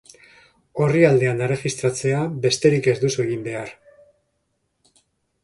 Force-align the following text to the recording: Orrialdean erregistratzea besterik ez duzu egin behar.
Orrialdean 0.85 1.43
erregistratzea 1.47 2.23
besterik 2.47 2.91
ez 2.93 2.97
duzu 3.05 3.25
egin 3.27 3.45
behar. 3.51 3.79